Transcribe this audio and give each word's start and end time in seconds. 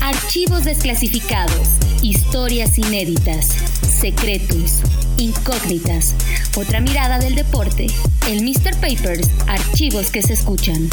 Archivos 0.00 0.64
desclasificados, 0.64 1.68
historias 2.02 2.78
inéditas, 2.78 3.46
secretos, 3.82 4.80
incógnitas, 5.16 6.14
otra 6.56 6.80
mirada 6.80 7.18
del 7.18 7.36
deporte, 7.36 7.86
el 8.28 8.42
Mr. 8.42 8.74
Papers, 8.80 9.30
archivos 9.46 10.10
que 10.10 10.22
se 10.22 10.32
escuchan. 10.32 10.88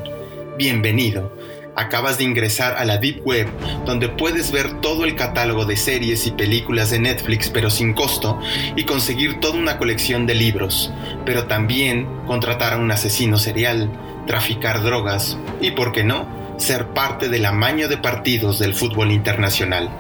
Bienvenido. 0.59 1.33
Acabas 1.75 2.19
de 2.19 2.25
ingresar 2.25 2.77
a 2.77 2.85
la 2.85 2.99
Deep 2.99 3.27
Web, 3.27 3.49
donde 3.85 4.09
puedes 4.09 4.53
ver 4.53 4.81
todo 4.81 5.05
el 5.05 5.15
catálogo 5.15 5.67
de 5.67 5.77
series 5.77 6.27
y 6.27 6.31
películas 6.31 6.91
de 6.91 6.99
Netflix, 6.99 7.51
pero 7.51 7.69
sin 7.69 7.93
costo, 7.93 8.41
y 8.77 8.85
conseguir 8.85 9.41
toda 9.41 9.59
una 9.59 9.77
colección 9.77 10.25
de 10.27 10.35
libros, 10.35 10.91
pero 11.27 11.47
también 11.47 12.07
contratar 12.27 12.73
a 12.75 12.79
un 12.79 12.91
asesino 12.91 13.37
serial, 13.37 13.91
traficar 14.27 14.83
drogas 14.83 15.37
y, 15.61 15.73
por 15.73 15.93
qué 15.93 16.03
no, 16.03 16.27
ser 16.59 16.87
parte 16.89 17.29
del 17.29 17.45
amaño 17.45 17.89
de 17.89 17.99
partidos 17.99 18.59
del 18.59 18.75
fútbol 18.75 19.11
internacional. 19.11 19.91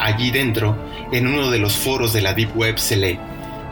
Allí 0.00 0.32
dentro, 0.32 0.76
en 1.12 1.28
uno 1.28 1.50
de 1.50 1.58
los 1.58 1.76
foros 1.76 2.12
de 2.12 2.22
la 2.22 2.34
Deep 2.34 2.56
Web 2.56 2.78
se 2.78 2.96
lee, 2.96 3.20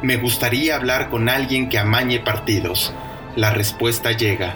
me 0.06 0.16
gustaría 0.18 0.76
hablar 0.76 1.10
con 1.10 1.28
alguien 1.28 1.68
que 1.68 1.78
amañe 1.78 2.20
partidos. 2.20 2.94
La 3.34 3.50
respuesta 3.50 4.12
llega. 4.12 4.54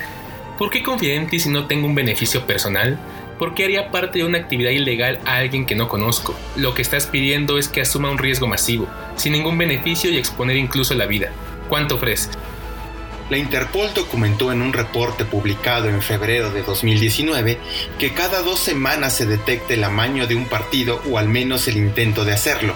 ¿Por 0.57 0.71
qué 0.71 0.81
confiar 0.81 1.15
en 1.15 1.27
ti 1.27 1.41
si 1.41 1.49
no 1.49 1.67
tengo 1.67 1.89
un 1.89 1.97
beneficio 1.97 2.47
personal? 2.47 3.01
¿Por 3.37 3.55
qué 3.55 3.65
haría 3.65 3.91
parte 3.91 4.21
de 4.21 4.25
una 4.27 4.39
actividad 4.39 4.71
ilegal 4.71 5.19
a 5.25 5.39
alguien 5.39 5.67
que 5.67 5.75
no 5.75 5.89
conozco? 5.89 6.39
Lo 6.55 6.73
que 6.75 6.83
estás 6.83 7.09
pidiendo 7.09 7.59
es 7.59 7.67
que 7.67 7.81
asuma 7.81 8.13
un 8.13 8.19
riesgo 8.19 8.47
masivo, 8.47 8.89
sin 9.17 9.33
ningún 9.33 9.59
beneficio 9.59 10.09
y 10.13 10.19
exponer 10.19 10.57
incluso 10.57 10.95
la 10.95 11.07
vida. 11.07 11.33
¿Cuánto 11.69 11.97
ofreces? 11.97 12.31
La 13.29 13.37
Interpol 13.37 13.93
documentó 13.93 14.53
en 14.53 14.63
un 14.63 14.73
reporte 14.73 15.25
publicado 15.25 15.89
en 15.89 16.01
febrero 16.01 16.53
de 16.53 16.63
2019 16.63 17.59
que 17.99 18.13
cada 18.13 18.43
dos 18.43 18.61
semanas 18.61 19.17
se 19.17 19.27
detecta 19.27 19.75
el 19.75 19.83
amaño 19.83 20.29
de 20.29 20.37
un 20.37 20.45
partido 20.45 21.03
o 21.11 21.19
al 21.19 21.29
menos 21.29 21.67
el 21.67 21.77
intento 21.77 22.25
de 22.25 22.35
hacerlo 22.35 22.75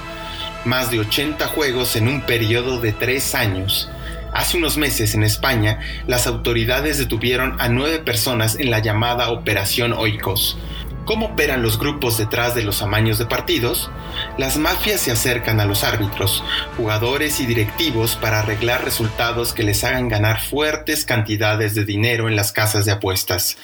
más 0.64 0.90
de 0.90 1.00
80 1.00 1.46
juegos 1.48 1.96
en 1.96 2.08
un 2.08 2.22
periodo 2.22 2.80
de 2.80 2.92
tres 2.92 3.34
años. 3.34 3.90
Hace 4.32 4.56
unos 4.56 4.76
meses 4.76 5.14
en 5.14 5.22
España, 5.22 5.78
las 6.06 6.26
autoridades 6.26 6.98
detuvieron 6.98 7.56
a 7.60 7.68
nueve 7.68 8.00
personas 8.00 8.56
en 8.56 8.70
la 8.70 8.80
llamada 8.80 9.30
Operación 9.30 9.92
Oikos. 9.92 10.58
¿Cómo 11.04 11.26
operan 11.26 11.62
los 11.62 11.78
grupos 11.78 12.16
detrás 12.16 12.54
de 12.54 12.64
los 12.64 12.80
amaños 12.80 13.18
de 13.18 13.26
partidos? 13.26 13.90
Las 14.38 14.56
mafias 14.56 15.02
se 15.02 15.12
acercan 15.12 15.60
a 15.60 15.66
los 15.66 15.84
árbitros, 15.84 16.42
jugadores 16.78 17.40
y 17.40 17.46
directivos 17.46 18.16
para 18.16 18.40
arreglar 18.40 18.84
resultados 18.84 19.52
que 19.52 19.64
les 19.64 19.84
hagan 19.84 20.08
ganar 20.08 20.40
fuertes 20.40 21.04
cantidades 21.04 21.74
de 21.74 21.84
dinero 21.84 22.26
en 22.26 22.36
las 22.36 22.52
casas 22.52 22.86
de 22.86 22.92
apuestas. 22.92 23.58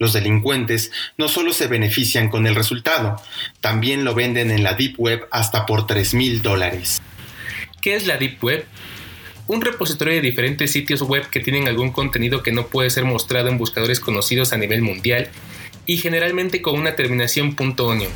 Los 0.00 0.14
delincuentes 0.14 0.92
no 1.18 1.28
solo 1.28 1.52
se 1.52 1.66
benefician 1.66 2.30
con 2.30 2.46
el 2.46 2.54
resultado, 2.54 3.20
también 3.60 4.02
lo 4.02 4.14
venden 4.14 4.50
en 4.50 4.62
la 4.62 4.72
Deep 4.72 4.94
Web 4.96 5.28
hasta 5.30 5.66
por 5.66 5.86
3 5.86 6.14
mil 6.14 6.40
dólares. 6.40 7.02
¿Qué 7.82 7.96
es 7.96 8.06
la 8.06 8.16
Deep 8.16 8.42
Web? 8.42 8.64
Un 9.46 9.60
repositorio 9.60 10.14
de 10.14 10.22
diferentes 10.22 10.72
sitios 10.72 11.02
web 11.02 11.28
que 11.28 11.40
tienen 11.40 11.68
algún 11.68 11.92
contenido 11.92 12.42
que 12.42 12.50
no 12.50 12.68
puede 12.68 12.88
ser 12.88 13.04
mostrado 13.04 13.48
en 13.48 13.58
buscadores 13.58 14.00
conocidos 14.00 14.54
a 14.54 14.56
nivel 14.56 14.80
mundial 14.80 15.28
y 15.84 15.98
generalmente 15.98 16.62
con 16.62 16.80
una 16.80 16.96
terminación 16.96 17.54
.onion, 17.58 18.10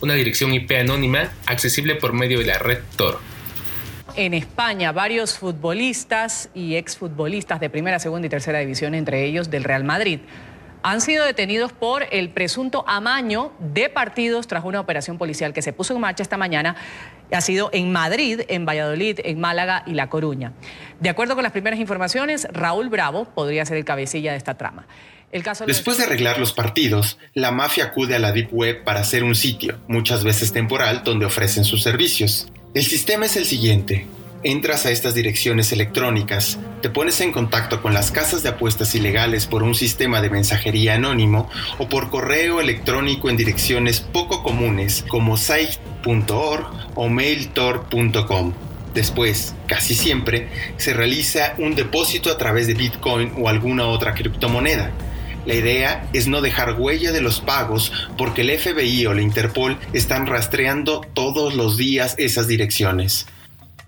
una 0.00 0.14
dirección 0.14 0.52
IP 0.52 0.72
anónima 0.72 1.30
accesible 1.46 1.94
por 1.94 2.14
medio 2.14 2.40
de 2.40 2.46
la 2.46 2.58
red 2.58 2.80
Tor 2.96 3.20
en 4.16 4.34
España 4.34 4.90
varios 4.90 5.38
futbolistas 5.38 6.50
y 6.52 6.74
exfutbolistas 6.74 7.60
de 7.60 7.70
primera, 7.70 8.00
segunda 8.00 8.26
y 8.26 8.30
tercera 8.30 8.58
división, 8.58 8.96
entre 8.96 9.24
ellos 9.24 9.48
del 9.48 9.62
Real 9.62 9.84
Madrid, 9.84 10.18
han 10.88 11.02
sido 11.02 11.26
detenidos 11.26 11.70
por 11.74 12.06
el 12.10 12.30
presunto 12.30 12.82
amaño 12.88 13.52
de 13.58 13.90
partidos 13.90 14.46
tras 14.46 14.64
una 14.64 14.80
operación 14.80 15.18
policial 15.18 15.52
que 15.52 15.60
se 15.60 15.74
puso 15.74 15.94
en 15.94 16.00
marcha 16.00 16.22
esta 16.22 16.38
mañana. 16.38 16.76
Ha 17.30 17.42
sido 17.42 17.68
en 17.74 17.92
Madrid, 17.92 18.40
en 18.48 18.64
Valladolid, 18.64 19.20
en 19.22 19.38
Málaga 19.38 19.82
y 19.86 19.92
La 19.92 20.08
Coruña. 20.08 20.54
De 20.98 21.10
acuerdo 21.10 21.34
con 21.34 21.42
las 21.42 21.52
primeras 21.52 21.78
informaciones, 21.78 22.48
Raúl 22.52 22.88
Bravo 22.88 23.26
podría 23.26 23.66
ser 23.66 23.76
el 23.76 23.84
cabecilla 23.84 24.30
de 24.30 24.38
esta 24.38 24.56
trama. 24.56 24.86
Después 25.66 25.98
de 25.98 26.04
arreglar 26.04 26.38
los 26.38 26.54
partidos, 26.54 27.18
la 27.34 27.50
mafia 27.50 27.84
acude 27.84 28.14
a 28.14 28.18
la 28.18 28.32
Deep 28.32 28.48
Web 28.50 28.82
para 28.84 29.00
hacer 29.00 29.24
un 29.24 29.34
sitio, 29.34 29.78
muchas 29.88 30.24
veces 30.24 30.54
temporal, 30.54 31.02
donde 31.04 31.26
ofrecen 31.26 31.66
sus 31.66 31.82
servicios. 31.82 32.50
El 32.72 32.84
sistema 32.84 33.26
es 33.26 33.36
el 33.36 33.44
siguiente 33.44 34.06
entras 34.42 34.86
a 34.86 34.90
estas 34.90 35.14
direcciones 35.14 35.72
electrónicas, 35.72 36.58
te 36.80 36.90
pones 36.90 37.20
en 37.20 37.32
contacto 37.32 37.82
con 37.82 37.92
las 37.92 38.10
casas 38.10 38.42
de 38.42 38.50
apuestas 38.50 38.94
ilegales 38.94 39.46
por 39.46 39.62
un 39.62 39.74
sistema 39.74 40.20
de 40.20 40.30
mensajería 40.30 40.94
anónimo 40.94 41.50
o 41.78 41.88
por 41.88 42.10
correo 42.10 42.60
electrónico 42.60 43.30
en 43.30 43.36
direcciones 43.36 44.00
poco 44.00 44.42
comunes 44.42 45.04
como 45.08 45.36
site.org 45.36 46.66
o 46.94 47.08
mailtor.com. 47.08 48.52
Después, 48.94 49.54
casi 49.66 49.94
siempre, 49.94 50.48
se 50.76 50.94
realiza 50.94 51.54
un 51.58 51.74
depósito 51.74 52.30
a 52.30 52.38
través 52.38 52.66
de 52.66 52.74
Bitcoin 52.74 53.32
o 53.36 53.48
alguna 53.48 53.86
otra 53.86 54.14
criptomoneda. 54.14 54.90
La 55.46 55.54
idea 55.54 56.08
es 56.12 56.28
no 56.28 56.40
dejar 56.40 56.78
huella 56.78 57.10
de 57.10 57.20
los 57.20 57.40
pagos 57.40 57.92
porque 58.16 58.42
el 58.42 58.58
FBI 58.58 59.06
o 59.06 59.14
la 59.14 59.22
Interpol 59.22 59.78
están 59.92 60.26
rastreando 60.26 61.00
todos 61.14 61.54
los 61.54 61.76
días 61.76 62.14
esas 62.18 62.46
direcciones. 62.46 63.26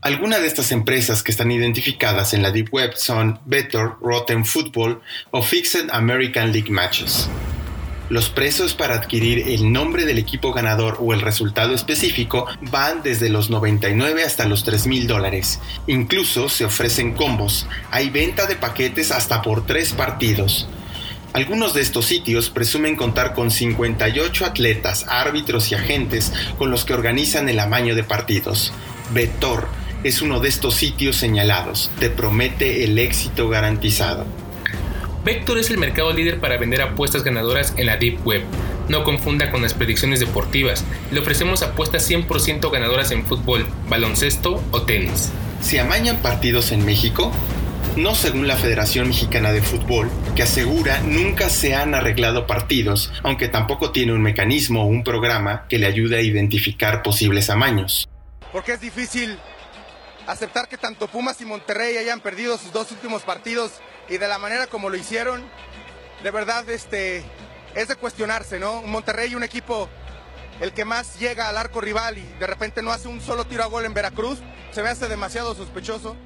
Algunas 0.02 0.40
de 0.40 0.46
estas 0.46 0.72
empresas 0.72 1.22
que 1.22 1.30
están 1.30 1.50
identificadas 1.50 2.32
en 2.32 2.40
la 2.40 2.50
Deep 2.50 2.72
Web 2.72 2.94
son 2.96 3.38
Better, 3.44 3.90
Rotten 4.00 4.46
Football 4.46 5.02
o 5.30 5.42
Fixed 5.42 5.90
American 5.92 6.52
League 6.52 6.70
Matches. 6.70 7.28
Los 8.08 8.30
precios 8.30 8.72
para 8.72 8.94
adquirir 8.94 9.46
el 9.48 9.70
nombre 9.70 10.06
del 10.06 10.16
equipo 10.16 10.54
ganador 10.54 10.96
o 11.00 11.12
el 11.12 11.20
resultado 11.20 11.74
específico 11.74 12.46
van 12.62 13.02
desde 13.02 13.28
los 13.28 13.50
99 13.50 14.24
hasta 14.24 14.46
los 14.46 14.64
3 14.64 14.86
mil 14.86 15.06
dólares. 15.06 15.60
Incluso 15.86 16.48
se 16.48 16.64
ofrecen 16.64 17.12
combos. 17.12 17.66
Hay 17.90 18.08
venta 18.08 18.46
de 18.46 18.56
paquetes 18.56 19.12
hasta 19.12 19.42
por 19.42 19.66
tres 19.66 19.92
partidos. 19.92 20.66
Algunos 21.34 21.74
de 21.74 21.82
estos 21.82 22.06
sitios 22.06 22.48
presumen 22.48 22.96
contar 22.96 23.34
con 23.34 23.50
58 23.50 24.46
atletas, 24.46 25.04
árbitros 25.08 25.70
y 25.70 25.74
agentes 25.74 26.32
con 26.56 26.70
los 26.70 26.86
que 26.86 26.94
organizan 26.94 27.50
el 27.50 27.60
amaño 27.60 27.94
de 27.94 28.02
partidos. 28.02 28.72
Betor 29.12 29.79
es 30.02 30.22
uno 30.22 30.40
de 30.40 30.48
estos 30.48 30.74
sitios 30.74 31.16
señalados. 31.16 31.90
Te 31.98 32.10
promete 32.10 32.84
el 32.84 32.98
éxito 32.98 33.48
garantizado. 33.48 34.24
Vector 35.24 35.58
es 35.58 35.70
el 35.70 35.76
mercado 35.76 36.12
líder 36.12 36.40
para 36.40 36.56
vender 36.56 36.80
apuestas 36.80 37.22
ganadoras 37.22 37.74
en 37.76 37.86
la 37.86 37.98
Deep 37.98 38.26
Web. 38.26 38.42
No 38.88 39.04
confunda 39.04 39.50
con 39.50 39.60
las 39.60 39.74
predicciones 39.74 40.18
deportivas. 40.20 40.84
Le 41.12 41.20
ofrecemos 41.20 41.62
apuestas 41.62 42.10
100% 42.10 42.70
ganadoras 42.70 43.10
en 43.10 43.26
fútbol, 43.26 43.66
baloncesto 43.88 44.62
o 44.70 44.82
tenis. 44.82 45.30
¿Se 45.60 45.78
amañan 45.78 46.16
partidos 46.22 46.72
en 46.72 46.86
México? 46.86 47.30
No 47.96 48.14
según 48.14 48.48
la 48.48 48.56
Federación 48.56 49.08
Mexicana 49.08 49.52
de 49.52 49.60
Fútbol, 49.60 50.10
que 50.34 50.44
asegura 50.44 51.00
nunca 51.00 51.50
se 51.50 51.74
han 51.74 51.94
arreglado 51.94 52.46
partidos, 52.46 53.12
aunque 53.22 53.48
tampoco 53.48 53.90
tiene 53.90 54.14
un 54.14 54.22
mecanismo 54.22 54.84
o 54.84 54.86
un 54.86 55.04
programa 55.04 55.66
que 55.68 55.78
le 55.78 55.86
ayude 55.86 56.16
a 56.16 56.22
identificar 56.22 57.02
posibles 57.02 57.50
amaños. 57.50 58.08
Porque 58.52 58.72
es 58.72 58.80
difícil 58.80 59.36
aceptar 60.30 60.68
que 60.68 60.78
tanto 60.78 61.08
Pumas 61.08 61.40
y 61.40 61.44
Monterrey 61.44 61.96
hayan 61.96 62.20
perdido 62.20 62.56
sus 62.56 62.72
dos 62.72 62.90
últimos 62.92 63.22
partidos 63.22 63.72
y 64.08 64.18
de 64.18 64.28
la 64.28 64.38
manera 64.38 64.66
como 64.66 64.88
lo 64.88 64.96
hicieron, 64.96 65.44
de 66.22 66.30
verdad 66.30 66.68
este, 66.68 67.24
es 67.74 67.88
de 67.88 67.96
cuestionarse, 67.96 68.58
¿no? 68.58 68.82
Monterrey, 68.82 69.34
un 69.34 69.42
equipo 69.42 69.88
el 70.60 70.72
que 70.72 70.84
más 70.84 71.18
llega 71.18 71.48
al 71.48 71.56
arco 71.56 71.80
rival 71.80 72.18
y 72.18 72.22
de 72.38 72.46
repente 72.46 72.82
no 72.82 72.92
hace 72.92 73.08
un 73.08 73.20
solo 73.20 73.46
tiro 73.46 73.62
a 73.62 73.66
gol 73.66 73.84
en 73.84 73.94
Veracruz, 73.94 74.38
se 74.72 74.82
me 74.82 74.90
hace 74.90 75.08
demasiado 75.08 75.54
sospechoso. 75.54 76.16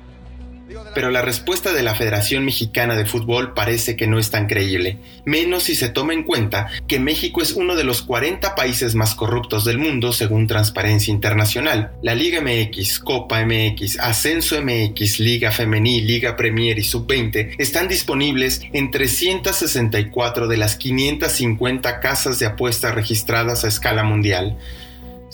Pero 0.94 1.10
la 1.10 1.22
respuesta 1.22 1.72
de 1.72 1.82
la 1.82 1.94
Federación 1.94 2.44
Mexicana 2.44 2.94
de 2.94 3.06
Fútbol 3.06 3.52
parece 3.54 3.96
que 3.96 4.06
no 4.06 4.18
es 4.18 4.30
tan 4.30 4.46
creíble, 4.46 4.98
menos 5.24 5.64
si 5.64 5.74
se 5.74 5.88
toma 5.88 6.14
en 6.14 6.22
cuenta 6.22 6.68
que 6.86 6.98
México 6.98 7.42
es 7.42 7.52
uno 7.52 7.76
de 7.76 7.84
los 7.84 8.02
40 8.02 8.54
países 8.54 8.94
más 8.94 9.14
corruptos 9.14 9.64
del 9.64 9.78
mundo 9.78 10.12
según 10.12 10.46
Transparencia 10.46 11.12
Internacional. 11.12 11.92
La 12.02 12.14
Liga 12.14 12.40
MX, 12.40 12.98
Copa 13.00 13.44
MX, 13.44 13.98
Ascenso 13.98 14.56
MX, 14.62 15.20
Liga 15.20 15.50
Femenil, 15.50 16.06
Liga 16.06 16.36
Premier 16.36 16.78
y 16.78 16.84
Sub-20 16.84 17.56
están 17.58 17.88
disponibles 17.88 18.62
en 18.72 18.90
364 18.90 20.48
de 20.48 20.56
las 20.56 20.76
550 20.76 22.00
casas 22.00 22.38
de 22.38 22.46
apuestas 22.46 22.94
registradas 22.94 23.64
a 23.64 23.68
escala 23.68 24.04
mundial. 24.04 24.56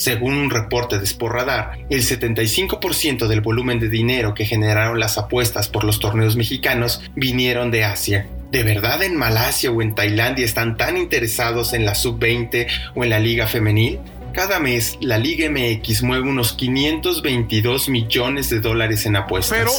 Según 0.01 0.33
un 0.33 0.49
reporte 0.49 0.99
de 0.99 1.05
Sporradar, 1.05 1.73
el 1.91 2.01
75% 2.01 3.27
del 3.27 3.43
volumen 3.43 3.79
de 3.81 3.91
dinero 3.91 4.33
que 4.33 4.47
generaron 4.47 4.99
las 4.99 5.19
apuestas 5.19 5.69
por 5.69 5.85
los 5.85 6.01
torneos 6.01 6.37
mexicanos 6.37 7.03
vinieron 7.17 7.71
de 7.71 7.85
Asia. 7.85 8.27
¿De 8.51 8.63
verdad 8.63 9.03
en 9.03 9.15
Malasia 9.15 9.71
o 9.71 9.83
en 9.83 9.95
Tailandia 9.95 10.47
están 10.47 10.79
tan 10.79 10.97
interesados 10.97 11.75
en 11.75 11.85
la 11.85 11.95
sub-20 11.95 12.67
o 12.95 13.05
en 13.05 13.11
la 13.11 13.19
liga 13.19 13.47
femenil? 13.47 13.99
Cada 14.33 14.61
mes, 14.61 14.97
la 15.01 15.19
Liga 15.19 15.49
MX 15.51 16.03
mueve 16.03 16.29
unos 16.29 16.53
522 16.53 17.89
millones 17.89 18.49
de 18.49 18.61
dólares 18.61 19.05
en 19.07 19.17
apuestas. 19.17 19.59
Pero 19.59 19.73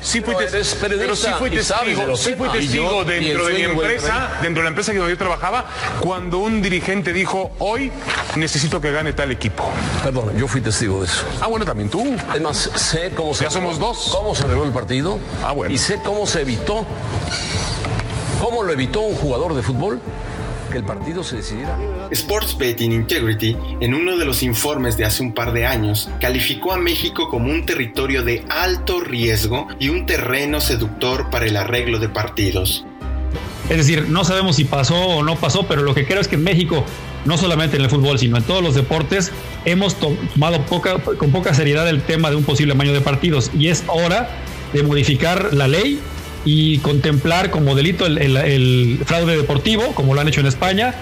sí 0.00 0.20
fui, 0.20 0.34
pero 0.80 1.14
sí 1.14 1.28
fui 1.38 1.50
testigo, 1.50 2.16
sí 2.16 2.34
fui 2.36 2.48
testigo 2.48 3.04
dentro 3.04 3.46
de 3.46 3.54
mi 3.54 3.62
empresa, 3.62 4.38
dentro 4.42 4.60
de 4.60 4.64
la 4.64 4.68
empresa 4.70 4.92
donde 4.92 5.10
yo 5.10 5.18
trabajaba, 5.18 5.66
cuando 6.00 6.38
un 6.38 6.60
dirigente 6.60 7.12
dijo, 7.12 7.52
hoy 7.58 7.92
necesito 8.36 8.80
que 8.80 8.90
gane 8.90 9.12
tal 9.12 9.30
equipo. 9.30 9.70
Perdón, 10.02 10.36
yo 10.36 10.48
fui 10.48 10.60
testigo 10.60 11.00
de 11.00 11.06
eso. 11.06 11.24
Ah, 11.40 11.46
bueno, 11.46 11.64
también 11.64 11.88
tú. 11.88 12.16
Es 12.34 12.40
más, 12.40 12.70
sé 12.74 13.12
cómo 13.14 13.32
se... 13.32 13.44
Ya 13.44 13.50
somos 13.50 13.78
dos. 13.78 14.08
Cómo 14.10 14.34
se 14.34 14.42
arregló 14.42 14.64
el 14.64 14.72
partido. 14.72 15.18
Ah, 15.44 15.52
bueno. 15.52 15.72
Y 15.72 15.78
sé 15.78 16.00
cómo 16.02 16.26
se 16.26 16.40
evitó. 16.40 16.84
¿Cómo 18.40 18.62
lo 18.62 18.72
evitó 18.72 19.00
un 19.00 19.14
jugador 19.14 19.54
de 19.54 19.62
fútbol? 19.62 20.00
Que 20.74 20.78
el 20.78 20.84
partido 20.84 21.22
se 21.22 21.36
decidiera. 21.36 21.78
Sports 22.10 22.58
Betting 22.58 22.90
Integrity, 22.90 23.56
en 23.78 23.94
uno 23.94 24.16
de 24.18 24.24
los 24.24 24.42
informes 24.42 24.96
de 24.96 25.04
hace 25.04 25.22
un 25.22 25.32
par 25.32 25.52
de 25.52 25.64
años, 25.64 26.10
calificó 26.20 26.72
a 26.72 26.78
México 26.78 27.28
como 27.28 27.48
un 27.48 27.64
territorio 27.64 28.24
de 28.24 28.44
alto 28.50 28.98
riesgo 28.98 29.68
y 29.78 29.90
un 29.90 30.04
terreno 30.04 30.60
seductor 30.60 31.30
para 31.30 31.46
el 31.46 31.56
arreglo 31.56 32.00
de 32.00 32.08
partidos. 32.08 32.84
Es 33.70 33.76
decir, 33.76 34.08
no 34.08 34.24
sabemos 34.24 34.56
si 34.56 34.64
pasó 34.64 34.96
o 34.96 35.22
no 35.22 35.36
pasó, 35.36 35.64
pero 35.68 35.82
lo 35.82 35.94
que 35.94 36.06
creo 36.06 36.20
es 36.20 36.26
que 36.26 36.34
en 36.34 36.42
México, 36.42 36.84
no 37.24 37.38
solamente 37.38 37.76
en 37.76 37.84
el 37.84 37.88
fútbol, 37.88 38.18
sino 38.18 38.36
en 38.36 38.42
todos 38.42 38.60
los 38.60 38.74
deportes, 38.74 39.30
hemos 39.64 39.94
tomado 39.94 40.66
poca, 40.66 40.98
con 40.98 41.30
poca 41.30 41.54
seriedad 41.54 41.88
el 41.88 42.02
tema 42.02 42.30
de 42.30 42.36
un 42.36 42.42
posible 42.42 42.72
amaño 42.72 42.92
de 42.92 43.00
partidos 43.00 43.52
y 43.56 43.68
es 43.68 43.84
hora 43.86 44.28
de 44.72 44.82
modificar 44.82 45.54
la 45.54 45.68
ley 45.68 46.00
y 46.44 46.78
contemplar 46.78 47.50
como 47.50 47.74
delito 47.74 48.06
el, 48.06 49.00
fraude 49.04 49.36
deportivo, 49.36 49.94
como 49.94 50.14
lo 50.14 50.20
han 50.20 50.28
hecho 50.28 50.40
en 50.40 50.46
España. 50.46 50.94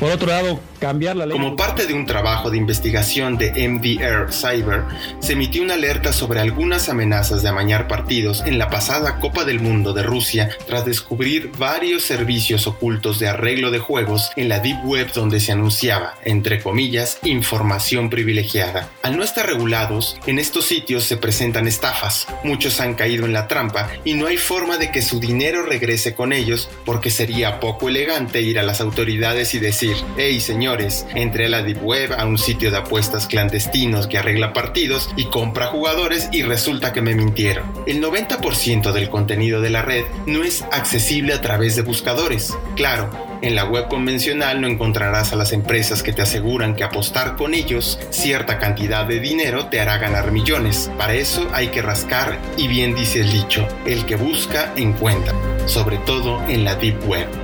Por 0.00 0.10
otro 0.10 0.28
lado, 0.28 0.60
cambiar 0.80 1.16
la 1.16 1.26
ley. 1.26 1.32
Como 1.32 1.56
parte 1.56 1.86
de 1.86 1.94
un 1.94 2.04
trabajo 2.04 2.50
de 2.50 2.58
investigación 2.58 3.38
de 3.38 3.68
MDR 3.68 4.32
Cyber, 4.32 4.82
se 5.20 5.32
emitió 5.32 5.62
una 5.62 5.74
alerta 5.74 6.12
sobre 6.12 6.40
algunas 6.40 6.88
amenazas 6.88 7.42
de 7.42 7.48
amañar 7.48 7.88
partidos 7.88 8.42
en 8.44 8.58
la 8.58 8.68
pasada 8.68 9.18
Copa 9.18 9.44
del 9.44 9.60
Mundo 9.60 9.92
de 9.92 10.02
Rusia 10.02 10.50
tras 10.66 10.84
descubrir 10.84 11.52
varios 11.58 12.02
servicios 12.02 12.66
ocultos 12.66 13.18
de 13.18 13.28
arreglo 13.28 13.70
de 13.70 13.78
juegos 13.78 14.30
en 14.36 14.48
la 14.48 14.58
Deep 14.58 14.84
Web 14.84 15.12
donde 15.12 15.40
se 15.40 15.52
anunciaba, 15.52 16.14
entre 16.24 16.60
comillas, 16.60 17.18
información 17.22 18.10
privilegiada. 18.10 18.90
Al 19.02 19.16
no 19.16 19.22
estar 19.22 19.46
regulados, 19.46 20.16
en 20.26 20.38
estos 20.38 20.66
sitios 20.66 21.04
se 21.04 21.16
presentan 21.16 21.68
estafas. 21.68 22.26
Muchos 22.42 22.80
han 22.80 22.94
caído 22.94 23.26
en 23.26 23.32
la 23.32 23.48
trampa 23.48 23.88
y 24.04 24.14
no 24.14 24.26
hay 24.26 24.36
forma 24.36 24.76
de 24.76 24.90
que 24.90 25.02
su 25.02 25.20
dinero 25.20 25.62
regrese 25.62 26.14
con 26.14 26.32
ellos 26.32 26.68
porque 26.84 27.10
sería 27.10 27.60
poco 27.60 27.88
elegante 27.88 28.42
ir 28.42 28.58
a 28.58 28.62
las 28.62 28.80
autoridades 28.80 29.54
y 29.54 29.58
decir, 29.60 29.83
hey 30.16 30.40
señor, 30.40 30.80
entré 31.14 31.46
a 31.46 31.48
la 31.48 31.62
Deep 31.62 31.82
Web, 31.82 32.14
a 32.16 32.26
un 32.26 32.38
sitio 32.38 32.70
de 32.70 32.78
apuestas 32.78 33.26
clandestinos 33.26 34.06
que 34.06 34.18
arregla 34.18 34.52
partidos 34.52 35.10
y 35.16 35.26
compra 35.26 35.66
jugadores 35.66 36.28
y 36.32 36.42
resulta 36.42 36.92
que 36.92 37.02
me 37.02 37.14
mintieron. 37.14 37.70
El 37.86 38.02
90% 38.02 38.92
del 38.92 39.10
contenido 39.10 39.60
de 39.60 39.70
la 39.70 39.82
red 39.82 40.04
no 40.26 40.42
es 40.42 40.62
accesible 40.72 41.34
a 41.34 41.40
través 41.40 41.76
de 41.76 41.82
buscadores. 41.82 42.56
Claro, 42.76 43.10
en 43.42 43.54
la 43.54 43.66
web 43.66 43.88
convencional 43.88 44.60
no 44.60 44.66
encontrarás 44.66 45.32
a 45.32 45.36
las 45.36 45.52
empresas 45.52 46.02
que 46.02 46.12
te 46.12 46.22
aseguran 46.22 46.74
que 46.74 46.84
apostar 46.84 47.36
con 47.36 47.54
ellos 47.54 47.98
cierta 48.10 48.58
cantidad 48.58 49.06
de 49.06 49.20
dinero 49.20 49.66
te 49.66 49.80
hará 49.80 49.98
ganar 49.98 50.32
millones. 50.32 50.90
Para 50.96 51.14
eso 51.14 51.48
hay 51.52 51.68
que 51.68 51.82
rascar 51.82 52.38
y 52.56 52.68
bien 52.68 52.94
dice 52.94 53.20
el 53.20 53.30
dicho, 53.30 53.68
el 53.84 54.06
que 54.06 54.16
busca 54.16 54.72
encuentra, 54.76 55.34
sobre 55.66 55.98
todo 55.98 56.42
en 56.48 56.64
la 56.64 56.74
Deep 56.74 57.06
Web. 57.06 57.43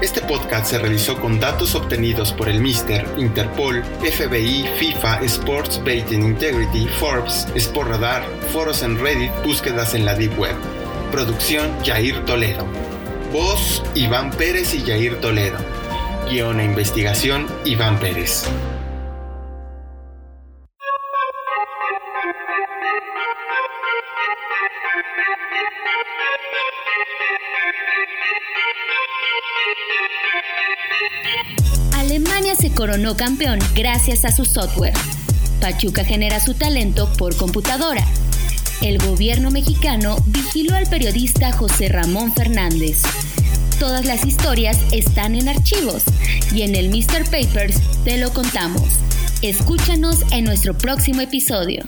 Este 0.00 0.20
podcast 0.20 0.66
se 0.66 0.78
realizó 0.78 1.20
con 1.20 1.40
datos 1.40 1.74
obtenidos 1.74 2.32
por 2.32 2.48
el 2.48 2.60
Mister, 2.60 3.06
Interpol, 3.16 3.82
FBI, 4.00 4.68
FIFA, 4.76 5.22
Sports 5.22 5.82
Betting 5.82 6.22
Integrity, 6.22 6.86
Forbes, 6.86 7.46
Sport 7.54 7.90
Radar, 7.90 8.24
foros 8.52 8.82
en 8.82 8.98
Reddit, 8.98 9.32
búsquedas 9.44 9.94
en 9.94 10.04
la 10.04 10.14
Deep 10.14 10.38
Web. 10.38 10.56
Producción 11.10 11.72
Jair 11.84 12.24
Toledo. 12.24 12.66
Voz 13.32 13.82
Iván 13.94 14.30
Pérez 14.30 14.74
y 14.74 14.80
Jair 14.80 15.20
Toledo. 15.20 15.58
Guión 16.28 16.60
e 16.60 16.64
investigación 16.64 17.46
Iván 17.64 17.98
Pérez. 17.98 18.44
Coronó 32.74 33.16
campeón 33.16 33.58
gracias 33.74 34.24
a 34.24 34.32
su 34.32 34.44
software. 34.44 34.94
Pachuca 35.60 36.04
genera 36.04 36.40
su 36.40 36.54
talento 36.54 37.12
por 37.16 37.36
computadora. 37.36 38.04
El 38.82 38.98
gobierno 38.98 39.50
mexicano 39.50 40.16
vigiló 40.26 40.74
al 40.74 40.86
periodista 40.86 41.52
José 41.52 41.88
Ramón 41.88 42.34
Fernández. 42.34 43.02
Todas 43.78 44.04
las 44.04 44.24
historias 44.24 44.78
están 44.92 45.34
en 45.34 45.48
archivos 45.48 46.02
y 46.52 46.62
en 46.62 46.74
el 46.74 46.90
Mr. 46.90 47.24
Papers 47.24 47.80
te 48.04 48.18
lo 48.18 48.32
contamos. 48.32 48.88
Escúchanos 49.42 50.20
en 50.32 50.44
nuestro 50.44 50.76
próximo 50.76 51.20
episodio. 51.20 51.84